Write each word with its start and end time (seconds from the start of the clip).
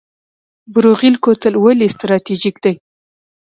بروغیل 0.73 1.15
کوتل 1.23 1.53
ولې 1.59 1.85
استراتیژیک 1.89 2.55
دی؟ 2.63 2.73